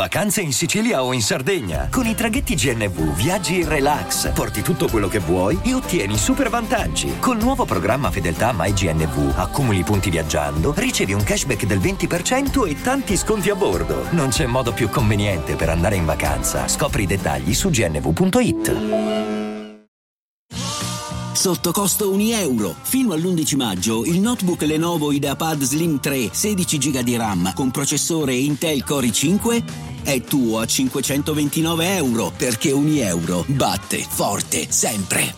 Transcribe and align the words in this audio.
Vacanze 0.00 0.40
in 0.40 0.54
Sicilia 0.54 1.04
o 1.04 1.12
in 1.12 1.20
Sardegna. 1.20 1.88
Con 1.90 2.06
i 2.06 2.14
traghetti 2.14 2.54
GNV 2.54 3.14
viaggi 3.14 3.60
in 3.60 3.68
relax, 3.68 4.32
porti 4.32 4.62
tutto 4.62 4.88
quello 4.88 5.08
che 5.08 5.18
vuoi 5.18 5.58
e 5.62 5.74
ottieni 5.74 6.16
super 6.16 6.48
vantaggi. 6.48 7.18
Col 7.18 7.36
nuovo 7.36 7.66
programma 7.66 8.10
Fedeltà 8.10 8.54
MyGNV 8.56 9.34
accumuli 9.36 9.82
punti 9.82 10.08
viaggiando, 10.08 10.72
ricevi 10.74 11.12
un 11.12 11.22
cashback 11.22 11.66
del 11.66 11.80
20% 11.80 12.66
e 12.66 12.80
tanti 12.80 13.14
sconti 13.14 13.50
a 13.50 13.54
bordo. 13.54 14.06
Non 14.12 14.30
c'è 14.30 14.46
modo 14.46 14.72
più 14.72 14.88
conveniente 14.88 15.54
per 15.54 15.68
andare 15.68 15.96
in 15.96 16.06
vacanza. 16.06 16.66
Scopri 16.66 17.02
i 17.02 17.06
dettagli 17.06 17.52
su 17.52 17.68
gnv.it. 17.68 19.28
Sotto 21.40 21.72
costo 21.72 22.10
1 22.10 22.22
euro. 22.36 22.74
Fino 22.82 23.14
all'11 23.14 23.56
maggio 23.56 24.04
il 24.04 24.20
notebook 24.20 24.60
Lenovo 24.60 25.10
IdeaPad 25.10 25.62
Slim 25.62 25.98
3 25.98 26.28
16 26.32 26.76
GB 26.76 26.98
di 27.00 27.16
RAM 27.16 27.52
con 27.54 27.70
processore 27.70 28.34
Intel 28.34 28.84
Core 28.84 29.06
i5 29.06 29.89
è 30.02 30.20
tuo 30.22 30.58
a 30.58 30.66
529 30.66 31.96
euro 31.96 32.30
perché 32.36 32.70
1 32.70 33.00
euro 33.00 33.44
batte 33.48 33.98
forte 33.98 34.70
sempre. 34.70 35.34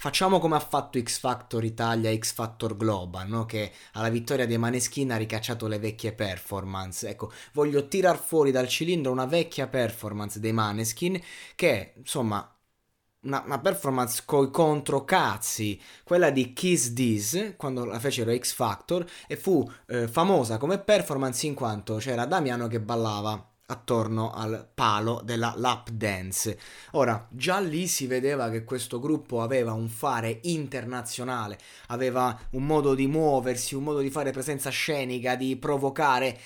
Facciamo 0.00 0.38
come 0.38 0.56
ha 0.56 0.60
fatto 0.60 0.98
X 0.98 1.18
Factor 1.18 1.62
Italia, 1.62 2.16
X 2.16 2.32
Factor 2.32 2.74
Global, 2.74 3.28
no? 3.28 3.44
che 3.44 3.70
alla 3.92 4.08
vittoria 4.08 4.46
dei 4.46 4.56
Maneskin 4.56 5.12
ha 5.12 5.18
ricacciato 5.18 5.66
le 5.66 5.78
vecchie 5.78 6.14
performance. 6.14 7.06
Ecco, 7.06 7.30
voglio 7.52 7.86
tirar 7.86 8.18
fuori 8.18 8.50
dal 8.50 8.66
cilindro 8.66 9.12
una 9.12 9.26
vecchia 9.26 9.66
performance 9.66 10.40
dei 10.40 10.52
Maneskin 10.52 11.20
che, 11.54 11.92
insomma, 11.98 12.50
una, 13.22 13.42
una, 13.44 13.58
performance 13.58 14.22
coi 14.24 14.50
controcazzi, 14.50 15.80
quella 16.04 16.30
di 16.30 16.52
Kiss 16.52 16.92
This, 16.92 17.54
quando 17.56 17.84
la 17.84 17.98
fecero 17.98 18.34
X 18.36 18.52
Factor, 18.52 19.04
e 19.26 19.36
fu 19.36 19.68
eh, 19.86 20.08
famosa 20.08 20.58
come 20.58 20.78
performance 20.78 21.46
in 21.46 21.54
quanto 21.54 21.96
c'era 21.96 22.24
Damiano 22.24 22.66
che 22.66 22.80
ballava 22.80 23.44
attorno 23.66 24.32
al 24.32 24.68
palo 24.74 25.20
della 25.24 25.54
lap 25.56 25.90
dance. 25.90 26.58
Ora, 26.92 27.26
già 27.30 27.60
lì 27.60 27.86
si 27.86 28.06
vedeva 28.06 28.50
che 28.50 28.64
questo 28.64 28.98
gruppo 28.98 29.42
aveva 29.42 29.72
un 29.72 29.88
fare 29.88 30.40
internazionale, 30.42 31.58
aveva 31.88 32.36
un 32.50 32.66
modo 32.66 32.94
di 32.94 33.06
muoversi, 33.06 33.74
un 33.74 33.84
modo 33.84 34.00
di 34.00 34.10
fare 34.10 34.32
presenza 34.32 34.70
scenica, 34.70 35.36
di 35.36 35.56
provocare 35.56 36.38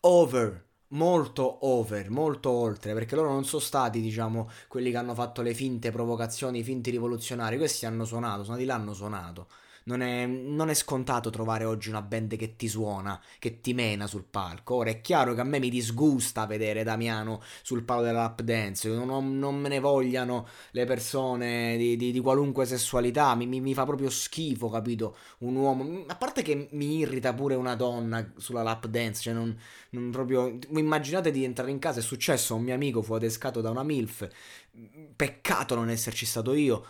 over 0.00 0.70
molto 0.92 1.66
over, 1.66 2.10
molto 2.10 2.50
oltre, 2.50 2.94
perché 2.94 3.14
loro 3.14 3.30
non 3.30 3.44
sono 3.44 3.60
stati, 3.62 4.00
diciamo, 4.00 4.50
quelli 4.68 4.90
che 4.90 4.96
hanno 4.96 5.14
fatto 5.14 5.42
le 5.42 5.54
finte 5.54 5.90
provocazioni, 5.90 6.60
i 6.60 6.62
finti 6.64 6.90
rivoluzionari, 6.90 7.56
questi 7.58 7.86
hanno 7.86 8.04
suonato, 8.04 8.44
sono 8.44 8.56
di 8.56 8.64
là 8.64 8.74
hanno 8.74 8.94
suonato. 8.94 9.46
Non 9.84 10.00
è, 10.00 10.26
non 10.26 10.68
è, 10.68 10.74
scontato 10.74 11.30
trovare 11.30 11.64
oggi 11.64 11.88
una 11.88 12.02
band 12.02 12.36
che 12.36 12.56
ti 12.56 12.68
suona, 12.68 13.20
che 13.38 13.60
ti 13.60 13.74
mena 13.74 14.06
sul 14.06 14.24
palco. 14.24 14.76
Ora 14.76 14.90
è 14.90 15.00
chiaro 15.00 15.34
che 15.34 15.40
a 15.40 15.44
me 15.44 15.58
mi 15.58 15.70
disgusta 15.70 16.46
vedere 16.46 16.84
Damiano 16.84 17.42
sul 17.62 17.82
palo 17.82 18.02
della 18.02 18.20
lap 18.20 18.42
dance. 18.42 18.88
Non, 18.88 19.38
non 19.38 19.56
me 19.56 19.68
ne 19.68 19.80
vogliano 19.80 20.46
le 20.70 20.84
persone 20.84 21.76
di, 21.76 21.96
di, 21.96 22.12
di 22.12 22.20
qualunque 22.20 22.64
sessualità. 22.66 23.34
Mi, 23.34 23.46
mi, 23.46 23.60
mi, 23.60 23.74
fa 23.74 23.84
proprio 23.84 24.10
schifo, 24.10 24.68
capito? 24.68 25.16
Un 25.38 25.56
uomo. 25.56 26.04
A 26.06 26.16
parte 26.16 26.42
che 26.42 26.68
mi 26.72 26.98
irrita 26.98 27.34
pure 27.34 27.54
una 27.54 27.74
donna 27.74 28.32
sulla 28.36 28.62
lap 28.62 28.86
dance. 28.86 29.22
Cioè, 29.22 29.32
non, 29.32 29.56
non 29.90 30.10
proprio. 30.10 30.58
Immaginate 30.70 31.30
di 31.30 31.44
entrare 31.44 31.70
in 31.70 31.78
casa. 31.78 32.00
È 32.00 32.02
successo 32.02 32.54
un 32.54 32.62
mio 32.62 32.74
amico 32.74 33.02
fu 33.02 33.14
adescato 33.14 33.60
da 33.60 33.70
una 33.70 33.82
MILF. 33.82 34.28
Peccato 35.16 35.74
non 35.74 35.90
esserci 35.90 36.24
stato 36.24 36.54
io 36.54 36.84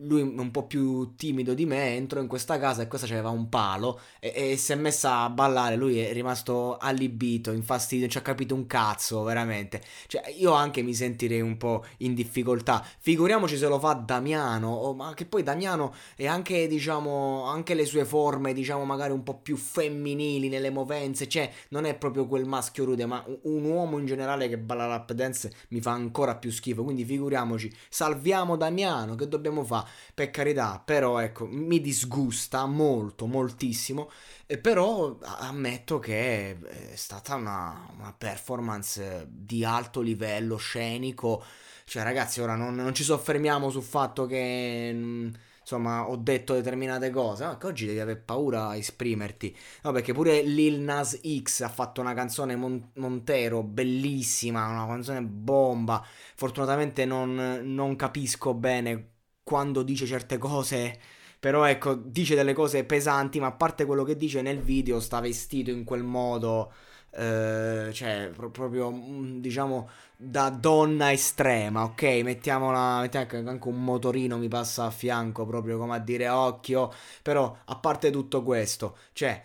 lui 0.00 0.22
un 0.22 0.50
po' 0.50 0.66
più 0.66 1.14
timido 1.16 1.54
di 1.54 1.66
me, 1.66 1.94
entro 1.94 2.20
in 2.20 2.26
questa 2.26 2.58
casa 2.58 2.82
e 2.82 2.88
questa 2.88 3.06
c'aveva 3.06 3.30
un 3.30 3.48
palo 3.48 4.00
e, 4.20 4.32
e, 4.34 4.56
si 4.56 4.72
è 4.72 4.74
messa 4.74 5.20
a 5.20 5.30
ballare, 5.30 5.76
lui 5.76 5.98
è 5.98 6.12
rimasto 6.12 6.76
allibito, 6.76 7.52
infastidito, 7.52 8.02
non 8.02 8.10
ci 8.10 8.18
ha 8.18 8.22
capito 8.22 8.54
un 8.54 8.66
cazzo, 8.66 9.22
veramente. 9.22 9.82
Cioè, 10.06 10.34
io 10.36 10.52
anche 10.52 10.82
mi 10.82 10.94
sentirei 10.94 11.40
un 11.40 11.56
po' 11.56 11.84
in 11.98 12.14
difficoltà. 12.14 12.84
Figuriamoci 12.98 13.56
se 13.56 13.66
lo 13.66 13.78
fa 13.78 13.94
Damiano, 13.94 14.70
oh, 14.70 14.94
ma 14.94 15.14
che 15.14 15.26
poi 15.26 15.42
Damiano 15.42 15.94
è 16.16 16.26
anche, 16.26 16.66
diciamo, 16.66 17.44
anche 17.44 17.74
le 17.74 17.84
sue 17.84 18.04
forme, 18.04 18.52
diciamo, 18.52 18.84
magari 18.84 19.12
un 19.12 19.22
po' 19.22 19.38
più 19.38 19.56
femminili 19.56 20.48
nelle 20.48 20.70
movenze, 20.70 21.28
cioè, 21.28 21.50
non 21.68 21.84
è 21.84 21.94
proprio 21.96 22.26
quel 22.26 22.44
maschio 22.44 22.84
rude, 22.84 23.06
ma 23.06 23.24
un 23.42 23.64
uomo 23.64 23.98
in 23.98 24.06
generale 24.06 24.48
che 24.48 24.58
balla 24.58 24.86
lap 24.86 25.12
dance 25.12 25.52
mi 25.68 25.80
fa 25.80 25.92
ancora 25.92 26.36
più 26.36 26.50
schifo, 26.50 26.84
quindi 26.84 27.04
figuriamoci, 27.04 27.72
salviamo 27.88 28.56
Damiano, 28.56 29.14
che 29.14 29.28
dobbiamo 29.28 29.61
fare? 29.64 29.86
fa, 29.86 29.90
per 30.14 30.30
carità, 30.30 30.82
però 30.84 31.18
ecco, 31.18 31.46
mi 31.46 31.80
disgusta 31.80 32.66
molto, 32.66 33.26
moltissimo, 33.26 34.10
e 34.46 34.58
però 34.58 35.18
ammetto 35.22 35.98
che 35.98 36.58
è 36.90 36.96
stata 36.96 37.34
una, 37.36 37.88
una 37.96 38.14
performance 38.16 39.26
di 39.28 39.64
alto 39.64 40.00
livello 40.00 40.56
scenico, 40.56 41.42
cioè 41.84 42.02
ragazzi 42.02 42.40
ora 42.40 42.54
non, 42.54 42.74
non 42.74 42.94
ci 42.94 43.02
soffermiamo 43.02 43.70
sul 43.70 43.82
fatto 43.82 44.26
che 44.26 44.90
mm, 44.94 45.28
insomma, 45.60 46.08
ho 46.08 46.16
detto 46.16 46.54
determinate 46.54 47.10
cose. 47.10 47.44
No, 47.44 47.56
che 47.58 47.66
oggi 47.66 47.86
devi 47.86 48.00
avere 48.00 48.18
paura 48.18 48.68
a 48.68 48.76
esprimerti. 48.76 49.56
No, 49.82 49.92
perché 49.92 50.12
pure 50.12 50.42
Lil 50.42 50.80
Nas 50.80 51.20
X 51.42 51.60
ha 51.62 51.68
fatto 51.68 52.00
una 52.00 52.14
canzone 52.14 52.56
Mon- 52.56 52.90
Montero 52.94 53.62
bellissima, 53.62 54.66
una 54.68 54.86
canzone 54.86 55.22
bomba. 55.22 56.04
Fortunatamente 56.34 57.04
non, 57.04 57.60
non 57.64 57.96
capisco 57.96 58.54
bene 58.54 59.10
quando 59.52 59.82
dice 59.82 60.06
certe 60.06 60.38
cose. 60.38 60.98
Però 61.38 61.64
ecco, 61.64 61.94
dice 61.94 62.34
delle 62.34 62.52
cose 62.54 62.84
pesanti, 62.84 63.38
ma 63.40 63.48
a 63.48 63.52
parte 63.52 63.84
quello 63.84 64.04
che 64.04 64.16
dice 64.16 64.42
nel 64.42 64.60
video, 64.60 64.98
sta 65.00 65.20
vestito 65.20 65.70
in 65.70 65.84
quel 65.84 66.02
modo. 66.04 66.72
Eh, 67.10 67.90
cioè, 67.92 68.30
pro- 68.34 68.50
proprio 68.50 68.90
mm, 68.90 69.40
diciamo 69.40 69.88
da 70.16 70.48
donna 70.50 71.12
estrema, 71.12 71.82
ok? 71.84 72.02
Mettiamola, 72.22 73.00
mettiamo 73.00 73.50
anche 73.50 73.68
un 73.68 73.84
motorino 73.84 74.38
mi 74.38 74.48
passa 74.48 74.84
a 74.86 74.90
fianco, 74.90 75.44
proprio 75.44 75.78
come 75.78 75.96
a 75.96 75.98
dire 75.98 76.28
occhio. 76.28 76.90
Però, 77.22 77.54
a 77.66 77.76
parte 77.76 78.10
tutto 78.10 78.42
questo, 78.42 78.96
cioè, 79.12 79.42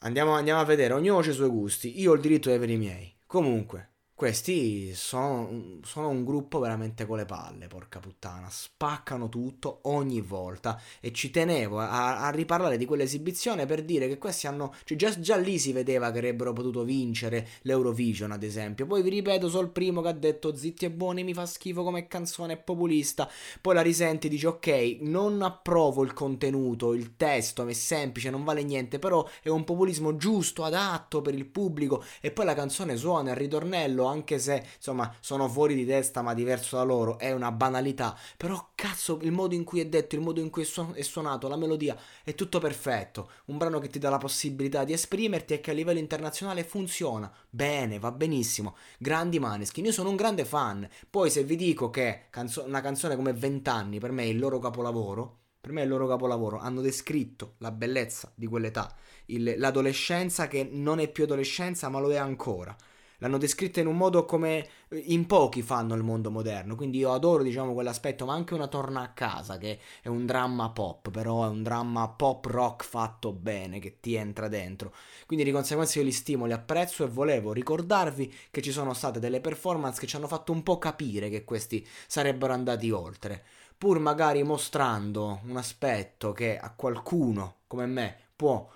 andiamo, 0.00 0.32
andiamo 0.32 0.60
a 0.60 0.64
vedere, 0.64 0.94
ognuno 0.94 1.18
ha 1.18 1.26
i 1.26 1.32
suoi 1.32 1.48
gusti. 1.48 2.00
Io 2.00 2.12
ho 2.12 2.14
il 2.14 2.20
diritto 2.20 2.48
di 2.50 2.56
avere 2.56 2.72
i 2.72 2.76
miei. 2.76 3.14
Comunque, 3.26 3.90
questi 4.18 4.96
sono, 4.96 5.78
sono, 5.84 6.08
un 6.08 6.24
gruppo 6.24 6.58
veramente 6.58 7.06
con 7.06 7.18
le 7.18 7.24
palle, 7.24 7.68
porca 7.68 8.00
puttana. 8.00 8.48
Spaccano 8.50 9.28
tutto 9.28 9.78
ogni 9.82 10.20
volta. 10.20 10.82
E 10.98 11.12
ci 11.12 11.30
tenevo 11.30 11.78
a, 11.78 12.26
a 12.26 12.30
riparlare 12.30 12.76
di 12.76 12.84
quell'esibizione 12.84 13.64
per 13.64 13.84
dire 13.84 14.08
che 14.08 14.18
questi 14.18 14.48
hanno. 14.48 14.74
Cioè 14.82 14.98
già, 14.98 15.16
già, 15.20 15.36
lì 15.36 15.60
si 15.60 15.70
vedeva 15.70 16.10
che 16.10 16.18
avrebbero 16.18 16.52
potuto 16.52 16.82
vincere 16.82 17.46
l'Eurovision, 17.62 18.32
ad 18.32 18.42
esempio. 18.42 18.86
Poi 18.86 19.02
vi 19.02 19.10
ripeto, 19.10 19.48
sono 19.48 19.62
il 19.62 19.70
primo 19.70 20.02
che 20.02 20.08
ha 20.08 20.12
detto 20.12 20.56
zitti 20.56 20.84
e 20.84 20.90
buoni, 20.90 21.22
mi 21.22 21.32
fa 21.32 21.46
schifo 21.46 21.84
come 21.84 22.08
canzone, 22.08 22.56
populista. 22.56 23.30
Poi 23.60 23.74
la 23.74 23.82
risenti 23.82 24.26
e 24.26 24.30
dice 24.30 24.48
ok, 24.48 24.96
non 25.02 25.42
approvo 25.42 26.02
il 26.02 26.12
contenuto, 26.12 26.92
il 26.92 27.14
testo 27.14 27.64
è 27.64 27.72
semplice, 27.72 28.30
non 28.30 28.42
vale 28.42 28.64
niente, 28.64 28.98
però 28.98 29.24
è 29.40 29.48
un 29.48 29.62
populismo 29.62 30.16
giusto, 30.16 30.64
adatto 30.64 31.22
per 31.22 31.34
il 31.34 31.46
pubblico. 31.46 32.02
E 32.20 32.32
poi 32.32 32.46
la 32.46 32.54
canzone 32.54 32.96
suona 32.96 33.30
il 33.30 33.36
ritornello 33.36 34.06
anche 34.08 34.38
se 34.38 34.64
insomma 34.76 35.14
sono 35.20 35.48
fuori 35.48 35.74
di 35.74 35.86
testa 35.86 36.22
ma 36.22 36.34
diverso 36.34 36.76
da 36.76 36.82
loro, 36.82 37.18
è 37.18 37.32
una 37.32 37.52
banalità, 37.52 38.16
però 38.36 38.70
cazzo 38.74 39.18
il 39.22 39.32
modo 39.32 39.54
in 39.54 39.64
cui 39.64 39.80
è 39.80 39.86
detto, 39.86 40.14
il 40.14 40.20
modo 40.20 40.40
in 40.40 40.50
cui 40.50 40.66
è 40.94 41.02
suonato, 41.02 41.48
la 41.48 41.56
melodia 41.56 41.96
è 42.24 42.34
tutto 42.34 42.58
perfetto, 42.58 43.30
un 43.46 43.58
brano 43.58 43.78
che 43.78 43.88
ti 43.88 43.98
dà 43.98 44.10
la 44.10 44.18
possibilità 44.18 44.84
di 44.84 44.92
esprimerti 44.92 45.54
e 45.54 45.60
che 45.60 45.70
a 45.70 45.74
livello 45.74 45.98
internazionale 45.98 46.64
funziona, 46.64 47.32
bene, 47.48 47.98
va 47.98 48.10
benissimo, 48.12 48.76
grandi 48.98 49.38
Maneskin, 49.38 49.84
io 49.84 49.92
sono 49.92 50.10
un 50.10 50.16
grande 50.16 50.44
fan, 50.44 50.88
poi 51.10 51.30
se 51.30 51.44
vi 51.44 51.56
dico 51.56 51.90
che 51.90 52.26
canzo- 52.30 52.64
una 52.64 52.80
canzone 52.80 53.16
come 53.16 53.32
Vent'anni 53.32 53.98
per 53.98 54.12
me 54.12 54.22
è 54.24 54.26
il 54.26 54.38
loro 54.38 54.58
capolavoro, 54.58 55.38
per 55.60 55.72
me 55.72 55.80
è 55.80 55.84
il 55.84 55.90
loro 55.90 56.06
capolavoro, 56.06 56.58
hanno 56.58 56.80
descritto 56.80 57.54
la 57.58 57.70
bellezza 57.70 58.32
di 58.34 58.46
quell'età, 58.46 58.94
il, 59.26 59.54
l'adolescenza 59.58 60.48
che 60.48 60.68
non 60.70 61.00
è 61.00 61.08
più 61.08 61.24
adolescenza 61.24 61.88
ma 61.88 61.98
lo 61.98 62.12
è 62.12 62.16
ancora, 62.16 62.74
l'hanno 63.18 63.38
descritta 63.38 63.80
in 63.80 63.86
un 63.86 63.96
modo 63.96 64.24
come 64.24 64.66
eh, 64.88 65.02
in 65.06 65.26
pochi 65.26 65.62
fanno 65.62 65.94
il 65.94 66.02
mondo 66.02 66.30
moderno, 66.30 66.74
quindi 66.74 66.98
io 66.98 67.12
adoro 67.12 67.42
diciamo 67.42 67.72
quell'aspetto, 67.74 68.24
ma 68.26 68.34
anche 68.34 68.54
una 68.54 68.68
torna 68.68 69.02
a 69.02 69.12
casa 69.12 69.58
che 69.58 69.78
è 70.02 70.08
un 70.08 70.26
dramma 70.26 70.70
pop, 70.70 71.10
però 71.10 71.44
è 71.44 71.48
un 71.48 71.62
dramma 71.62 72.08
pop 72.08 72.44
rock 72.46 72.84
fatto 72.84 73.32
bene, 73.32 73.78
che 73.78 73.98
ti 74.00 74.14
entra 74.14 74.48
dentro. 74.48 74.94
Quindi 75.26 75.44
di 75.44 75.52
conseguenza 75.52 75.98
io 75.98 76.04
li 76.04 76.12
stimo, 76.12 76.46
li 76.46 76.52
apprezzo 76.52 77.04
e 77.04 77.08
volevo 77.08 77.52
ricordarvi 77.52 78.32
che 78.50 78.62
ci 78.62 78.72
sono 78.72 78.94
state 78.94 79.20
delle 79.20 79.40
performance 79.40 80.00
che 80.00 80.06
ci 80.06 80.16
hanno 80.16 80.28
fatto 80.28 80.52
un 80.52 80.62
po' 80.62 80.78
capire 80.78 81.28
che 81.30 81.44
questi 81.44 81.86
sarebbero 82.06 82.52
andati 82.52 82.90
oltre, 82.90 83.44
pur 83.76 83.98
magari 83.98 84.42
mostrando 84.42 85.40
un 85.44 85.56
aspetto 85.56 86.32
che 86.32 86.58
a 86.58 86.72
qualcuno 86.74 87.56
come 87.66 87.86
me 87.86 88.16
può 88.34 88.68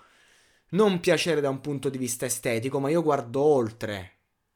non 0.69 0.99
piacere 0.99 1.41
da 1.41 1.49
un 1.49 1.61
punto 1.61 1.89
di 1.89 1.97
vista 1.97 2.25
estetico, 2.25 2.79
ma 2.79 2.89
io 2.89 3.03
guardo 3.03 3.41
oltre 3.41 4.12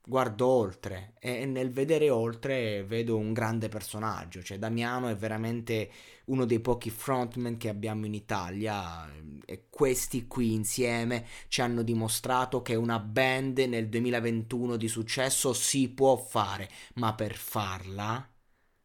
guardo 0.07 0.47
oltre 0.47 1.15
e 1.19 1.45
nel 1.45 1.69
vedere 1.69 2.09
oltre 2.09 2.85
vedo 2.85 3.17
un 3.17 3.33
grande 3.33 3.67
personaggio, 3.67 4.41
cioè 4.41 4.57
Damiano 4.57 5.09
è 5.09 5.15
veramente 5.17 5.91
uno 6.27 6.45
dei 6.45 6.61
pochi 6.61 6.89
frontman 6.89 7.57
che 7.57 7.67
abbiamo 7.67 8.05
in 8.05 8.13
Italia 8.13 9.11
e 9.45 9.67
questi 9.69 10.25
qui 10.25 10.53
insieme 10.53 11.25
ci 11.49 11.61
hanno 11.61 11.83
dimostrato 11.83 12.61
che 12.61 12.75
una 12.75 12.99
band 12.99 13.57
nel 13.59 13.89
2021 13.89 14.77
di 14.77 14.87
successo 14.87 15.51
si 15.53 15.89
può 15.89 16.15
fare, 16.15 16.69
ma 16.95 17.13
per 17.13 17.35
farla 17.35 18.25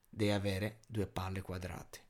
deve 0.09 0.33
avere 0.33 0.81
due 0.89 1.07
palle 1.07 1.41
quadrate. 1.41 2.01